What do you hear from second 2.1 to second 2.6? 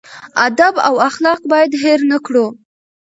نه کړو.